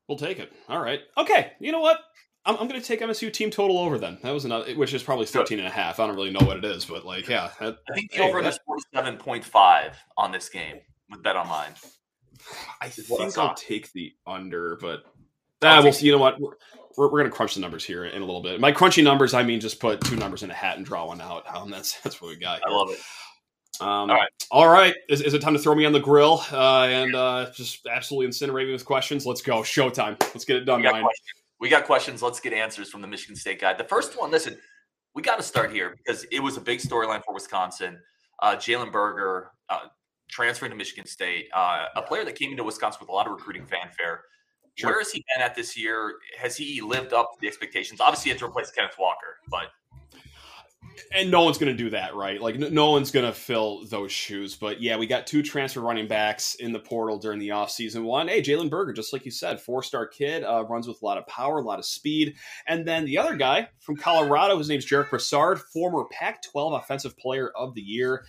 [0.08, 0.52] We'll take it.
[0.68, 1.00] All right.
[1.16, 1.52] Okay.
[1.60, 2.00] You know what?
[2.46, 4.18] I'm, I'm going to take MSU team total over then.
[4.22, 5.98] That was another, which is probably 13 and a half.
[5.98, 7.50] I don't really know what it is, but like, yeah.
[7.60, 8.58] That, I think the hey, over is
[8.94, 11.72] 47.5 on this game with Bet Online.
[12.80, 15.04] I think I'll take the under, but
[15.62, 16.06] ah, we'll see.
[16.06, 16.40] You know what?
[16.40, 16.52] We're,
[16.96, 18.60] we're, we're, gonna crunch the numbers here in a little bit.
[18.60, 21.20] My crunchy numbers, I mean, just put two numbers in a hat and draw one
[21.20, 21.44] out.
[21.54, 22.58] Um, that's that's what we got.
[22.58, 22.68] Here.
[22.68, 23.00] I love it.
[23.80, 24.94] Um, all right, all right.
[25.08, 28.28] Is, is it time to throw me on the grill uh, and uh, just absolutely
[28.28, 29.26] incinerate me with questions?
[29.26, 29.62] Let's go.
[29.62, 30.20] Showtime.
[30.20, 30.80] Let's get it done.
[30.80, 31.04] We got,
[31.60, 32.22] we got questions.
[32.22, 33.74] Let's get answers from the Michigan State guy.
[33.74, 34.30] The first one.
[34.30, 34.56] Listen,
[35.14, 37.98] we got to start here because it was a big storyline for Wisconsin.
[38.40, 39.86] Uh, Jalen Berger, uh,
[40.28, 43.32] transferring to Michigan State, uh, a player that came into Wisconsin with a lot of
[43.32, 44.24] recruiting fanfare.
[44.76, 44.90] Sure.
[44.90, 46.14] Where has he been at this year?
[46.38, 48.00] Has he lived up to the expectations?
[48.00, 49.68] Obviously, he had to replace Kenneth Walker, but
[51.12, 52.40] and no one's going to do that, right?
[52.40, 54.54] Like no one's going to fill those shoes.
[54.54, 58.02] But yeah, we got two transfer running backs in the portal during the offseason.
[58.02, 61.04] One, hey, Jalen Berger, just like you said, four star kid, uh, runs with a
[61.04, 62.34] lot of power, a lot of speed.
[62.66, 67.16] And then the other guy from Colorado, his name's Jarek Broussard, former Pac 12 Offensive
[67.16, 68.24] Player of the Year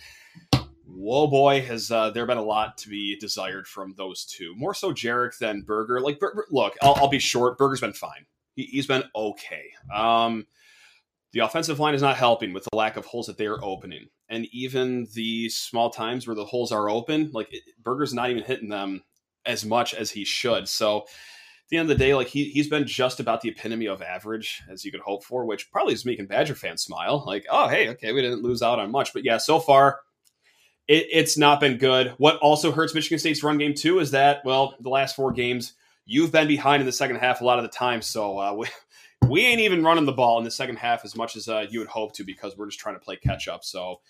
[0.96, 4.54] whoa boy has uh, there been a lot to be desired from those two.
[4.56, 6.00] More so jarek than berger.
[6.00, 7.58] Like look I'll, I'll, be short.
[7.58, 8.26] Berger's been fine.
[8.54, 9.64] He, has been okay.
[9.94, 10.46] Um,
[11.32, 14.06] the offensive line is not helping with the lack of holes that they are opening.
[14.28, 18.42] And even the small times where the holes are open like it, berger's not even
[18.42, 19.02] hitting them
[19.44, 20.68] as much as he should.
[20.68, 23.86] So at the end of the day, like he he's been just about the epitome
[23.86, 27.22] of average as you could hope for, which probably is making Badger fans smile.
[27.26, 30.00] Like, oh hey, okay, we didn't lose out on much, but yeah, so far
[30.88, 32.14] it, it's not been good.
[32.18, 35.74] What also hurts Michigan State's run game too is that well, the last four games
[36.04, 38.66] you've been behind in the second half a lot of the time, so uh, we,
[39.28, 41.80] we ain't even running the ball in the second half as much as uh, you
[41.80, 43.64] would hope to because we're just trying to play catch up.
[43.64, 44.00] So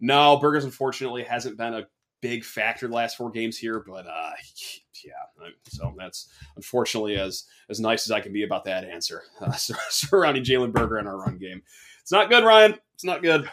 [0.00, 1.86] no, Berger's unfortunately hasn't been a
[2.20, 4.30] big factor the last four games here, but uh,
[5.04, 9.52] yeah, so that's unfortunately as as nice as I can be about that answer uh,
[9.90, 11.62] surrounding Jalen Berger and our run game.
[12.00, 12.76] It's not good, Ryan.
[12.94, 13.48] It's not good.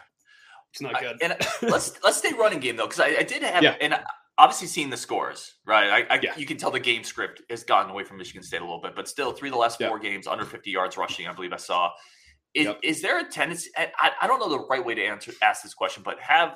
[0.71, 1.17] It's not good.
[1.21, 1.37] I, and
[1.71, 3.75] let's let's stay running game though, because I, I, did have yeah.
[3.81, 3.99] and
[4.37, 6.05] obviously seeing the scores, right?
[6.09, 6.37] I, I yeah.
[6.37, 8.95] you can tell the game script has gotten away from Michigan State a little bit,
[8.95, 11.27] but still three of the last four games under 50 yards rushing.
[11.27, 11.91] I believe I saw.
[12.55, 12.79] Is, yep.
[12.81, 13.69] is there a tendency?
[13.77, 16.53] I, I don't know the right way to answer ask this question, but have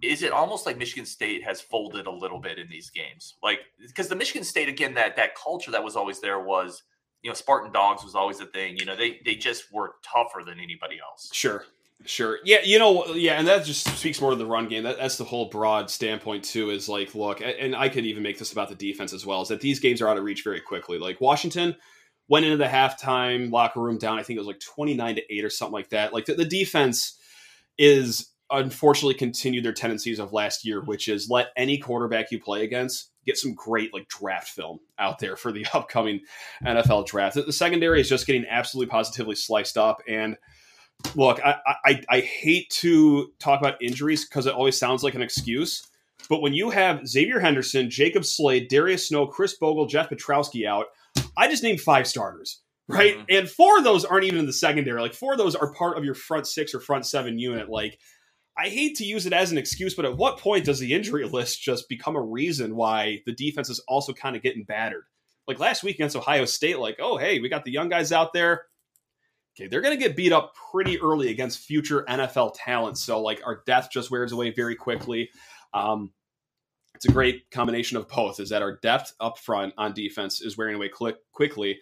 [0.00, 3.34] is it almost like Michigan State has folded a little bit in these games?
[3.42, 6.82] Like because the Michigan State again that that culture that was always there was
[7.22, 8.78] you know Spartan dogs was always a thing.
[8.78, 11.30] You know they they just were tougher than anybody else.
[11.32, 11.64] Sure.
[12.06, 12.38] Sure.
[12.44, 14.82] Yeah, you know, yeah, and that just speaks more to the run game.
[14.82, 16.70] That, that's the whole broad standpoint too.
[16.70, 19.40] Is like, look, and I could even make this about the defense as well.
[19.42, 20.98] Is that these games are out of reach very quickly.
[20.98, 21.76] Like Washington
[22.28, 24.18] went into the halftime locker room down.
[24.18, 26.12] I think it was like twenty nine to eight or something like that.
[26.12, 27.18] Like the, the defense
[27.78, 32.64] is unfortunately continued their tendencies of last year, which is let any quarterback you play
[32.64, 36.20] against get some great like draft film out there for the upcoming
[36.64, 37.34] NFL draft.
[37.34, 40.36] The secondary is just getting absolutely positively sliced up and
[41.14, 45.22] look, I, I, I hate to talk about injuries because it always sounds like an
[45.22, 45.86] excuse.
[46.28, 50.86] But when you have Xavier Henderson, Jacob Slade, Darius Snow, Khris Bogle, Jeff Pietrowski out,
[51.36, 53.16] I just named five starters, right?
[53.16, 53.24] Mm-hmm.
[53.28, 55.00] And four of those aren't even in the secondary.
[55.00, 57.68] Like four of those are part of your front six or front seven unit.
[57.68, 57.98] Like
[58.56, 61.24] I hate to use it as an excuse, but at what point does the injury
[61.28, 65.04] list just become a reason why the defense is also kind of getting battered?
[65.46, 68.32] Like last week against Ohio State, like, oh, hey, we got the young guys out
[68.32, 68.62] there
[69.54, 72.98] okay, they're going to get beat up pretty early against future NFL talent.
[72.98, 75.30] So, like, our depth just wears away very quickly.
[75.72, 76.12] Um,
[76.94, 78.40] it's a great combination of both.
[78.40, 81.80] Is that our depth up front on defense is wearing away quick, quickly,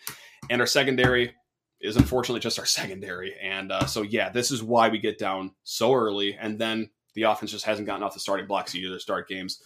[0.51, 1.35] and our secondary
[1.81, 3.35] is unfortunately just our secondary.
[3.41, 7.25] And uh, so, yeah, this is why we get down so early, and then the
[7.25, 9.61] offense just hasn't gotten off the starting blocks either start games.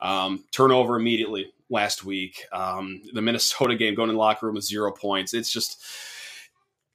[0.00, 2.44] Um, turnover immediately last week.
[2.52, 5.34] Um, the Minnesota game going in the locker room with zero points.
[5.34, 5.84] It's just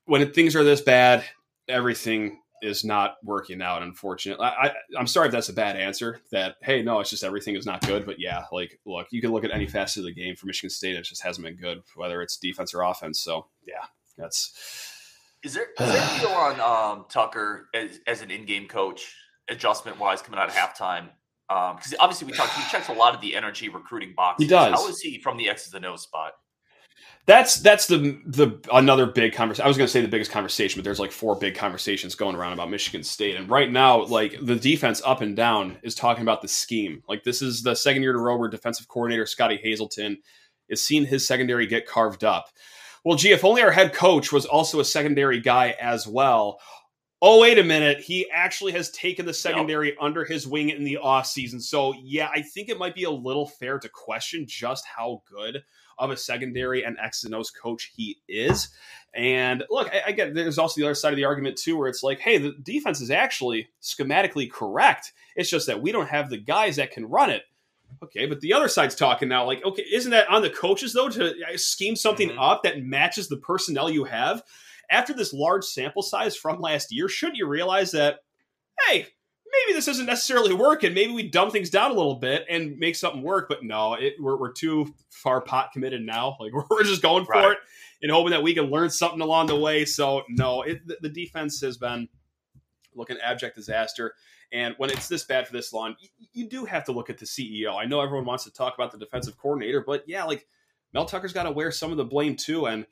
[0.08, 1.24] when things are this bad,
[1.68, 3.84] everything is not working out.
[3.84, 6.20] Unfortunately, I, am sorry if that's a bad answer.
[6.32, 8.06] That hey, no, it's just everything is not good.
[8.06, 10.70] But yeah, like look, you can look at any facet of the game for Michigan
[10.70, 10.96] State.
[10.96, 13.20] It just hasn't been good, whether it's defense or offense.
[13.20, 13.86] So yeah,
[14.18, 14.94] that's.
[15.44, 19.14] Is there is there a deal on um, Tucker as, as an in-game coach,
[19.50, 21.10] adjustment wise, coming out of halftime?
[21.48, 24.46] Because um, obviously we talked, he checks a lot of the energy recruiting boxes.
[24.46, 24.74] He does.
[24.74, 26.34] How is he from the X's and O's spot?
[27.26, 29.66] That's that's the the another big conversation.
[29.66, 32.38] I was going to say the biggest conversation, but there's like four big conversations going
[32.38, 36.22] around about Michigan State, and right now, like the defense up and down is talking
[36.22, 37.04] about the scheme.
[37.10, 40.20] Like this is the second year in a row where defensive coordinator Scottie Hazelton
[40.70, 42.50] is seeing his secondary get carved up.
[43.04, 46.60] Well, gee, if only our head coach was also a secondary guy as well.
[47.20, 48.00] Oh, wait a minute.
[48.00, 49.98] He actually has taken the secondary yep.
[50.00, 51.60] under his wing in the offseason.
[51.62, 55.64] So, yeah, I think it might be a little fair to question just how good
[55.98, 58.70] of a secondary and X and O's coach he is.
[59.16, 61.88] And look, I, I get there's also the other side of the argument too, where
[61.88, 65.12] it's like, hey, the defense is actually schematically correct.
[65.36, 67.44] It's just that we don't have the guys that can run it.
[68.04, 71.10] Okay, but the other side's talking now, like, okay, isn't that on the coaches though
[71.10, 72.40] to uh, scheme something mm-hmm.
[72.40, 74.44] up that matches the personnel you have?
[74.90, 78.20] After this large sample size from last year, shouldn't you realize that,
[78.86, 79.08] hey,
[79.52, 80.94] maybe this isn't necessarily working.
[80.94, 83.48] Maybe we dumb things down a little bit and make something work.
[83.50, 86.38] But no, it, we're, we're too far pot committed now.
[86.40, 87.52] Like we're just going for right.
[87.52, 87.58] it
[88.02, 89.86] and hoping that we can learn something along the way.
[89.86, 92.08] So no, it, the, the, defense has been
[92.96, 94.14] looking abject disaster.
[94.52, 97.18] And when it's this bad for this long, you, you do have to look at
[97.18, 97.76] the CEO.
[97.76, 100.48] I know everyone wants to talk about the defensive coordinator, but yeah, like
[100.94, 102.68] Mel Tucker's got to wear some of the blame too.
[102.68, 102.86] And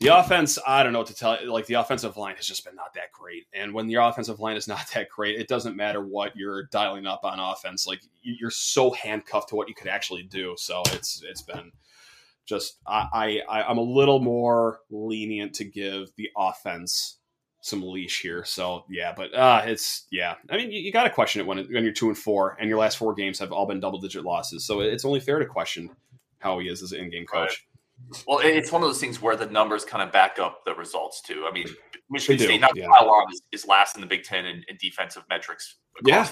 [0.00, 1.52] the offense, I don't know what to tell you.
[1.52, 3.46] Like the offensive line has just been not that great.
[3.52, 7.06] And when your offensive line is not that great, it doesn't matter what you're dialing
[7.06, 7.86] up on offense.
[7.86, 10.54] Like you're so handcuffed to what you could actually do.
[10.56, 11.72] So it's it's been
[12.46, 17.18] just I, I I'm a little more lenient to give the offense
[17.60, 18.44] some leash here.
[18.44, 20.36] So yeah, but uh it's yeah.
[20.48, 22.56] I mean you, you got to question it when it, when you're two and four
[22.60, 24.64] and your last four games have all been double digit losses.
[24.64, 25.90] So it's only fair to question
[26.38, 27.66] how he is as an in game coach.
[28.26, 31.20] Well, it's one of those things where the numbers kind of back up the results
[31.20, 31.46] too.
[31.48, 31.66] I mean,
[32.10, 32.86] Michigan State, not yeah.
[32.86, 36.26] on, is, is, last in the Big Ten in, in defensive metrics yeah.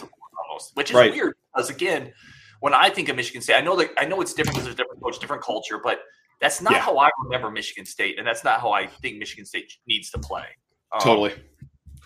[0.48, 1.12] almost, which is right.
[1.12, 2.12] weird because again,
[2.60, 4.74] when I think of Michigan State, I know that I know it's different because there's
[4.74, 6.00] a different coach, different culture, but
[6.40, 6.80] that's not yeah.
[6.80, 10.18] how I remember Michigan State, and that's not how I think Michigan State needs to
[10.18, 10.44] play.
[10.92, 11.34] Um, totally.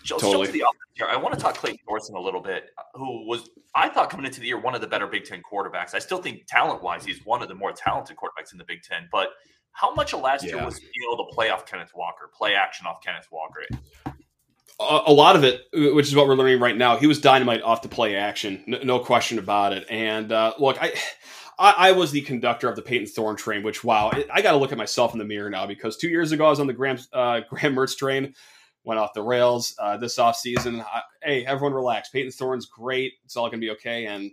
[0.05, 0.47] Totally.
[0.47, 1.07] the offense here.
[1.09, 4.39] I want to talk Payton Thorne a little bit, who was I thought coming into
[4.39, 5.93] the year one of the better Big Ten quarterbacks.
[5.93, 8.81] I still think talent wise, he's one of the more talented quarterbacks in the Big
[8.83, 9.29] Ten, but
[9.73, 10.55] how much of last yeah.
[10.55, 13.61] year was being able to play off Kenneth Walker, play action off Kenneth Walker?
[14.79, 17.61] A, a lot of it, which is what we're learning right now, he was dynamite
[17.61, 19.85] off the play action, no, no question about it.
[19.89, 20.93] And uh, look, I,
[21.57, 21.91] I, I.
[21.91, 24.77] was the conductor of the Payton Thorne train, which wow, I got to look at
[24.77, 27.41] myself in the mirror now because two years ago I was on the Graham uh,
[27.49, 28.33] Graham Mertz train,
[28.83, 29.75] went off the rails.
[29.79, 30.85] Uh, this offseason,
[31.23, 32.09] hey, everyone relax.
[32.09, 33.13] Payton Thorne's great.
[33.25, 34.05] It's all going to be okay.
[34.05, 34.31] And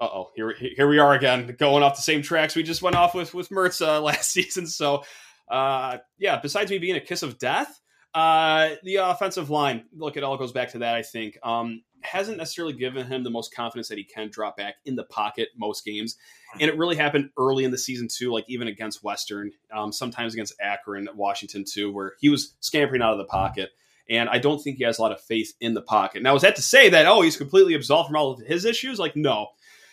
[0.00, 2.94] uh oh, here here we are again, going off the same tracks we just went
[2.94, 4.66] off with with Mertz uh, last season.
[4.66, 5.02] So,
[5.50, 7.80] uh, yeah, besides me being a kiss of death,
[8.14, 10.94] uh, the offensive line, look, it all goes back to that.
[10.94, 14.76] I think um, hasn't necessarily given him the most confidence that he can drop back
[14.84, 16.16] in the pocket most games.
[16.60, 20.34] And it really happened early in the season too, like even against Western, um, sometimes
[20.34, 23.70] against Akron, Washington too, where he was scampering out of the pocket.
[24.08, 26.22] And I don't think he has a lot of faith in the pocket.
[26.22, 28.98] Now, is that to say that oh he's completely absolved from all of his issues?
[28.98, 29.48] Like no,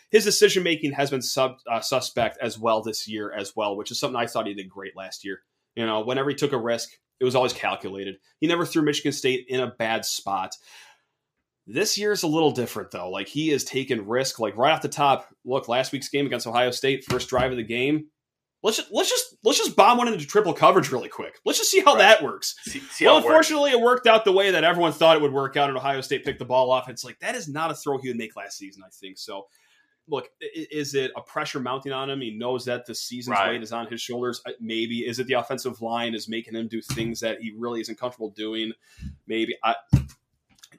[0.09, 3.91] his decision making has been sub uh, suspect as well this year as well, which
[3.91, 5.41] is something I thought he did great last year.
[5.75, 8.17] You know, whenever he took a risk, it was always calculated.
[8.39, 10.55] He never threw Michigan State in a bad spot.
[11.67, 13.09] This year is a little different though.
[13.09, 14.39] Like he has taken risk.
[14.39, 17.57] Like right off the top, look, last week's game against Ohio State, first drive of
[17.57, 18.07] the game.
[18.61, 21.39] Let's just let's just let's just bomb one into triple coverage really quick.
[21.45, 21.99] Let's just see how right.
[21.99, 22.55] that works.
[22.63, 25.55] See, see well, unfortunately, it worked out the way that everyone thought it would work
[25.55, 26.89] out, and Ohio State picked the ball off.
[26.89, 28.81] It's like that is not a throw he would make last season.
[28.83, 29.45] I think so.
[30.07, 32.21] Look, is it a pressure mounting on him?
[32.21, 33.51] He knows that the season's right.
[33.51, 34.41] weight is on his shoulders.
[34.59, 37.99] Maybe is it the offensive line is making him do things that he really isn't
[37.99, 38.71] comfortable doing?
[39.27, 39.75] Maybe I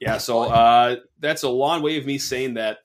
[0.01, 2.79] yeah, so uh, that's a long way of me saying that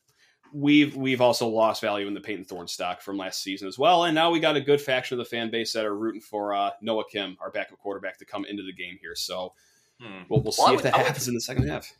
[0.53, 4.05] we've we've also lost value in the Payton Thorne stock from last season as well,
[4.05, 6.53] and now we got a good faction of the fan base that are rooting for
[6.53, 9.15] uh, Noah Kim, our backup quarterback, to come into the game here.
[9.15, 9.53] So
[9.99, 10.23] hmm.
[10.29, 11.91] we'll, we'll see well, if that happens in the second half.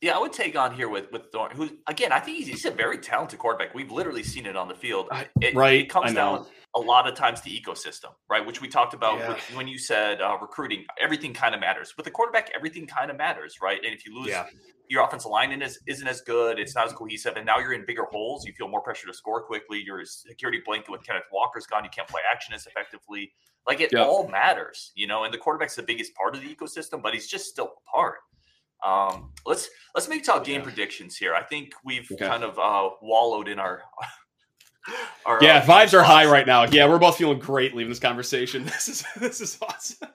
[0.00, 2.64] Yeah, I would take on here with with Thorne, who again I think he's, he's
[2.64, 3.74] a very talented quarterback.
[3.74, 5.08] We've literally seen it on the field.
[5.40, 8.44] It, right, it comes down a lot of times the ecosystem, right?
[8.46, 9.56] Which we talked about yeah.
[9.56, 10.84] when you said uh, recruiting.
[11.00, 12.50] Everything kind of matters with the quarterback.
[12.54, 13.80] Everything kind of matters, right?
[13.84, 14.46] And if you lose yeah
[14.90, 16.58] your offensive line is, isn't as good.
[16.58, 17.36] It's not as cohesive.
[17.36, 18.44] And now you're in bigger holes.
[18.44, 19.80] You feel more pressure to score quickly.
[19.80, 21.84] Your security blanket with Kenneth Walker's gone.
[21.84, 23.32] You can't play action as effectively.
[23.68, 24.04] Like it yep.
[24.04, 25.22] all matters, you know.
[25.22, 28.16] And the quarterback's the biggest part of the ecosystem, but he's just still a part.
[28.84, 30.64] Um, let's let's make talk game yeah.
[30.64, 31.34] predictions here.
[31.34, 32.26] I think we've okay.
[32.26, 33.82] kind of uh, wallowed in our.
[35.26, 36.64] our yeah, uh, vibes are high right now.
[36.64, 38.64] Yeah, we're both feeling great leaving this conversation.
[38.70, 40.08] This is this is awesome.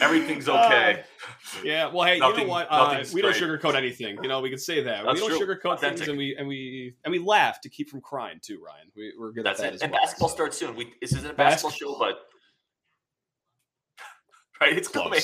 [0.00, 1.02] Everything's okay.
[1.02, 1.90] Uh, yeah.
[1.92, 2.68] Well, hey, nothing, you know what?
[2.70, 4.18] Uh, we don't sugarcoat anything.
[4.22, 5.04] You know, we can say that.
[5.04, 5.46] That's we don't true.
[5.46, 5.98] sugarcoat Authentic.
[5.98, 8.62] things, and we and we and we laugh to keep from crying too.
[8.64, 9.74] Ryan, we, are good That's at that.
[9.74, 9.82] It.
[9.82, 10.34] and well, basketball so.
[10.34, 10.76] starts soon.
[10.76, 12.20] We this isn't a basketball show, but
[14.60, 15.04] right, it's Close.
[15.04, 15.22] coming.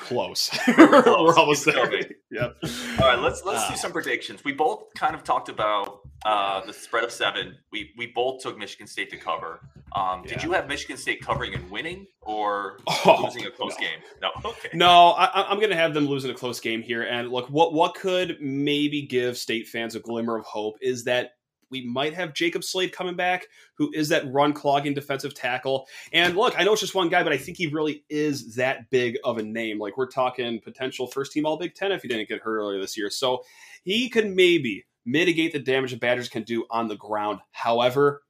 [0.00, 0.50] Close.
[0.78, 1.90] We're, We're almost there.
[2.30, 2.56] yep.
[3.00, 3.76] All right, let's let's uh, do ah.
[3.76, 4.44] some predictions.
[4.44, 7.56] We both kind of talked about uh, the spread of seven.
[7.72, 9.60] We we both took Michigan State to cover.
[9.96, 10.34] Um, yeah.
[10.34, 13.86] Did you have Michigan State covering and winning, or oh, losing a close no.
[13.86, 13.98] game?
[14.20, 14.30] No.
[14.44, 14.68] Okay.
[14.74, 17.02] No, I, am going to have them losing a close game here.
[17.02, 21.32] And look, what what could maybe give State fans a glimmer of hope is that
[21.70, 25.86] we might have Jacob Slade coming back, who is that run clogging defensive tackle.
[26.12, 28.90] And look, I know it's just one guy, but I think he really is that
[28.90, 29.78] big of a name.
[29.78, 32.80] Like we're talking potential first team All Big Ten if he didn't get hurt earlier
[32.80, 33.10] this year.
[33.10, 33.42] So
[33.84, 37.40] he could maybe mitigate the damage the Badgers can do on the ground.
[37.52, 38.22] However,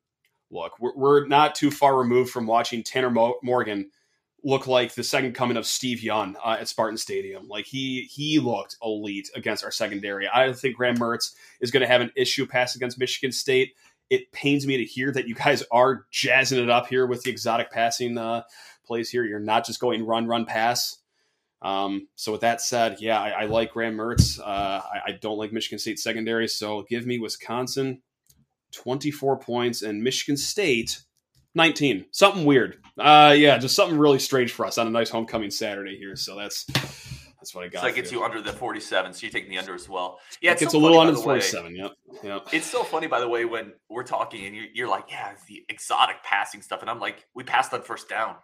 [0.51, 3.91] look, we're, not too far removed from watching Tanner Mo- Morgan
[4.43, 7.49] look like the second coming of Steve Young uh, at Spartan Stadium.
[7.49, 10.29] Like he he looked elite against our secondary.
[10.33, 13.75] I think Graham Mertz is going to have an issue pass against Michigan State.
[14.09, 17.31] It pains me to hear that you guys are jazzing it up here with the
[17.31, 18.43] exotic passing uh,
[18.85, 19.25] plays here.
[19.25, 20.97] You're not just going run, run, pass.
[21.63, 24.41] Um, so with that said, yeah, I, I like Graham Mertz.
[24.41, 24.43] Uh,
[24.83, 28.01] I, I, don't like Michigan State secondary, so give me Wisconsin
[28.73, 31.03] 24 points and Michigan State
[31.55, 32.07] 19.
[32.11, 32.79] Something weird.
[32.99, 36.17] Uh, yeah, just something really strange for us on a nice homecoming Saturday here.
[36.17, 36.67] So that's
[37.41, 37.81] that's what I got.
[37.81, 39.15] So that gets you under the 47.
[39.15, 40.19] So you're taking the under as well.
[40.43, 41.73] Yeah, it's, it's so a little under the 47.
[41.73, 41.79] Way.
[41.79, 41.93] Yep.
[42.23, 42.49] Yep.
[42.53, 45.65] It's so funny, by the way, when we're talking and you're, you're like, yeah, the
[45.71, 46.83] exotic passing stuff.
[46.83, 48.37] And I'm like, we passed on first down.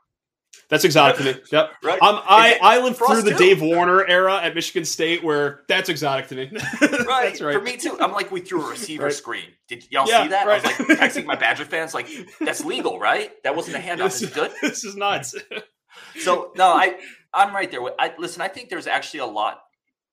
[0.69, 1.41] That's exotic to me.
[1.53, 1.71] Yep.
[1.83, 2.03] Right.
[2.03, 3.37] Um, I, I lived through the too.
[3.37, 6.51] Dave Warner era at Michigan State where that's exotic to me.
[7.07, 7.41] right.
[7.41, 7.55] right.
[7.55, 7.97] For me too.
[8.01, 9.13] I'm like, we threw a receiver right.
[9.13, 9.45] screen.
[9.69, 10.47] Did y'all yeah, see that?
[10.47, 10.65] Right.
[10.65, 12.09] I was like texting my Badger fans, like,
[12.41, 13.31] that's legal, right?
[13.45, 14.05] That wasn't a handoff.
[14.05, 14.53] This, is good.
[14.63, 15.35] This is nuts.
[16.19, 16.97] so no, I
[17.33, 17.81] I'm right there.
[17.99, 19.61] I listen, I think there's actually a lot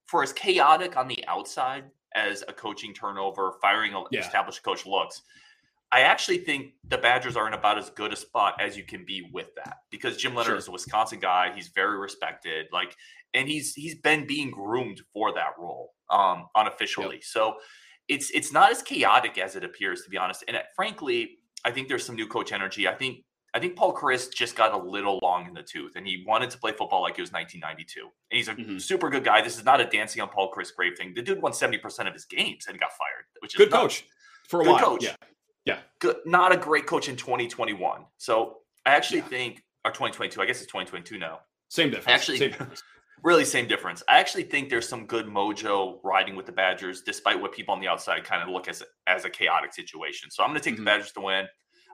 [0.06, 4.20] for as chaotic on the outside as a coaching turnover, firing an yeah.
[4.20, 5.24] established coach looks.
[5.94, 9.06] I actually think the Badgers are in about as good a spot as you can
[9.06, 10.58] be with that because Jim Leonhard sure.
[10.58, 11.52] is a Wisconsin guy.
[11.54, 12.96] He's very respected, like,
[13.36, 17.18] and he's he's been being groomed for that role um, unofficially.
[17.18, 17.24] Yep.
[17.24, 17.56] So
[18.08, 20.44] it's it's not as chaotic as it appears, to be honest.
[20.48, 22.88] And uh, frankly, I think there's some new coach energy.
[22.88, 23.20] I think
[23.54, 26.50] I think Paul Chryst just got a little long in the tooth, and he wanted
[26.50, 28.02] to play football like it was 1992.
[28.02, 28.80] And he's a mm-hmm.
[28.80, 29.44] super good guy.
[29.44, 31.14] This is not a dancing on Paul Chryst grave thing.
[31.16, 34.00] The dude won 70 percent of his games and got fired, which is good nuts.
[34.00, 34.06] coach
[34.50, 34.80] for a good while.
[34.80, 35.04] Coach.
[35.04, 35.16] Yeah.
[35.66, 35.80] Yeah.
[36.00, 38.06] Good, not a great coach in 2021.
[38.18, 39.28] So I actually yeah.
[39.28, 41.40] think, or 2022, I guess it's 2022 now.
[41.70, 42.08] Same difference.
[42.08, 42.84] Actually, same difference.
[43.24, 44.04] really same difference.
[44.08, 47.82] I actually think there's some good mojo riding with the Badgers, despite what people on
[47.82, 50.30] the outside kind of look as as a chaotic situation.
[50.30, 50.84] So I'm going to take mm-hmm.
[50.84, 51.48] the Badgers to win.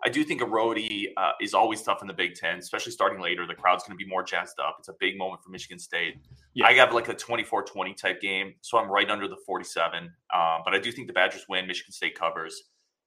[0.03, 3.21] I do think a roadie uh, is always tough in the Big Ten, especially starting
[3.21, 3.45] later.
[3.45, 4.77] The crowd's going to be more jazzed up.
[4.79, 6.15] It's a big moment for Michigan State.
[6.53, 6.67] Yeah.
[6.67, 10.03] I have like a 24 20 type game, so I'm right under the 47.
[10.03, 10.11] Um,
[10.63, 12.63] but I do think the Badgers win, Michigan State covers,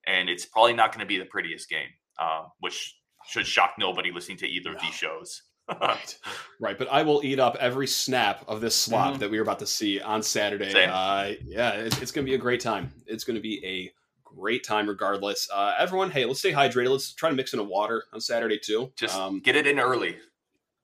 [0.07, 1.89] and it's probably not going to be the prettiest game,
[2.21, 2.97] um, which
[3.27, 4.77] should shock nobody listening to either no.
[4.77, 5.43] of these shows.
[5.81, 6.19] right,
[6.61, 6.79] right.
[6.79, 9.21] But I will eat up every snap of this slop mm-hmm.
[9.21, 10.73] that we are about to see on Saturday.
[10.85, 12.93] Uh, yeah, it's, it's going to be a great time.
[13.07, 13.93] It's going to be a
[14.25, 15.49] great time regardless.
[15.53, 16.91] Uh, everyone, hey, let's stay hydrated.
[16.91, 18.93] Let's try to mix in a water on Saturday too.
[18.97, 20.17] Just um, get it in early.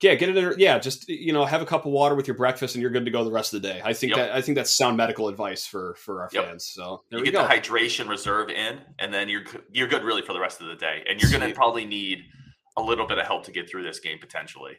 [0.00, 0.58] Yeah, get it.
[0.58, 3.04] Yeah, just you know, have a cup of water with your breakfast, and you're good
[3.04, 3.80] to go the rest of the day.
[3.84, 4.28] I think yep.
[4.28, 6.44] that I think that's sound medical advice for for our yep.
[6.44, 6.66] fans.
[6.66, 7.42] So there you we get go.
[7.42, 9.42] the hydration reserve in, and then you're
[9.72, 11.02] you're good really for the rest of the day.
[11.08, 12.20] And you're going to probably need
[12.76, 14.76] a little bit of help to get through this game potentially.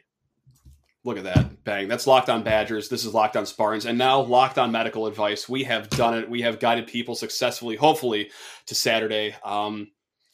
[1.04, 1.64] Look at that.
[1.64, 1.88] Bang.
[1.88, 2.88] That's Locked On Badgers.
[2.88, 3.86] This is Locked On Spartans.
[3.86, 5.48] And now Locked On Medical Advice.
[5.48, 6.28] We have done it.
[6.28, 8.30] We have guided people successfully, hopefully,
[8.66, 9.34] to Saturday.
[9.42, 9.88] Um,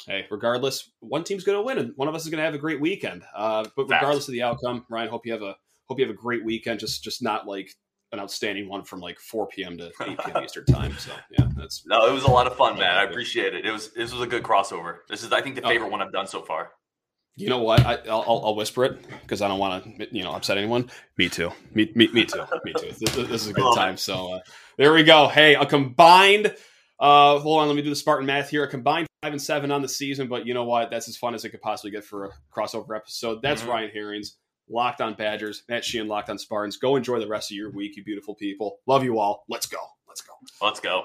[0.07, 2.54] hey, regardless, one team's going to win, and one of us is going to have
[2.54, 3.22] a great weekend.
[3.34, 6.18] Uh, but regardless of the outcome, Ryan, hope you have a hope you have a
[6.18, 6.80] great weekend.
[6.80, 7.70] Just just not like
[8.12, 9.76] an outstanding one from like 4 p.m.
[9.78, 10.42] to 8 p.m.
[10.44, 10.96] Eastern time.
[10.98, 12.96] So yeah, that's no, it was a lot of fun, man.
[12.96, 13.66] I appreciate it.
[13.66, 14.98] It was this was a good crossover.
[15.09, 16.72] This is I think the favorite one I've done so far.
[17.38, 17.80] You know what?
[17.84, 20.90] I, will I'll whisper it because I don't want to, you know, upset anyone.
[21.18, 21.52] Me too.
[21.74, 22.42] Me, me, me too.
[22.64, 22.92] Me too.
[22.98, 23.98] This, this is a good time.
[23.98, 24.40] So uh,
[24.78, 25.28] there we go.
[25.28, 26.54] Hey, a combined.
[26.98, 28.64] Uh, hold on, let me do the Spartan math here.
[28.64, 30.89] A combined five and seven on the season, but you know what?
[30.89, 33.43] That's as fun as it could possibly get for a crossover episode.
[33.43, 33.70] That's mm-hmm.
[33.70, 34.37] Ryan Herrings,
[34.68, 36.77] Locked on Badgers, Matt Sheehan, Locked on Spartans.
[36.77, 38.79] Go enjoy the rest of your week, you beautiful people.
[38.87, 39.45] Love you all.
[39.49, 39.79] Let's go.
[40.07, 40.33] Let's go.
[40.62, 41.03] Let's go.